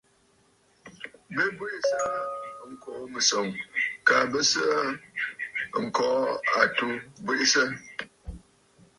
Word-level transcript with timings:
Bɨ 1.33 1.43
bweʼesə 1.57 1.97
aa 2.09 2.69
ŋkòò 2.71 3.01
mɨ̀sɔ̀ŋ, 3.13 3.47
kaa 4.07 4.23
bɨ 4.31 4.39
sɨ 4.51 4.61
aa 4.77 5.79
ŋ̀kɔ̀lɔ̂ 5.83 6.21
àtu 6.61 6.87
bweʼesə. 7.23 7.63